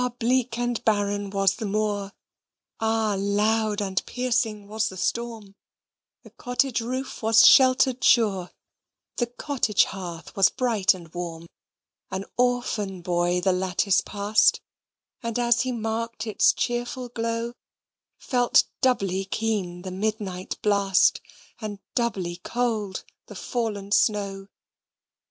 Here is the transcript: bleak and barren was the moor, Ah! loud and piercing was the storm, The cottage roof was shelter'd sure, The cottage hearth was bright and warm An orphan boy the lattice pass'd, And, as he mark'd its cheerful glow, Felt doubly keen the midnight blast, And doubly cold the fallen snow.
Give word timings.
bleak 0.17 0.57
and 0.57 0.83
barren 0.83 1.29
was 1.29 1.57
the 1.57 1.65
moor, 1.67 2.11
Ah! 2.79 3.15
loud 3.19 3.81
and 3.83 4.03
piercing 4.07 4.67
was 4.67 4.89
the 4.89 4.97
storm, 4.97 5.53
The 6.23 6.31
cottage 6.31 6.81
roof 6.81 7.21
was 7.21 7.45
shelter'd 7.45 8.03
sure, 8.03 8.49
The 9.17 9.27
cottage 9.27 9.83
hearth 9.83 10.35
was 10.35 10.49
bright 10.49 10.95
and 10.95 11.13
warm 11.13 11.45
An 12.09 12.25
orphan 12.35 13.01
boy 13.03 13.41
the 13.41 13.53
lattice 13.53 14.01
pass'd, 14.03 14.59
And, 15.21 15.37
as 15.37 15.61
he 15.61 15.71
mark'd 15.71 16.25
its 16.25 16.51
cheerful 16.51 17.09
glow, 17.09 17.53
Felt 18.17 18.63
doubly 18.81 19.25
keen 19.25 19.83
the 19.83 19.91
midnight 19.91 20.59
blast, 20.63 21.21
And 21.59 21.77
doubly 21.93 22.37
cold 22.37 23.03
the 23.27 23.35
fallen 23.35 23.91
snow. 23.91 24.47